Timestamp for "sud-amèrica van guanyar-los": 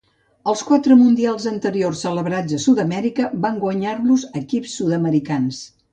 2.63-4.29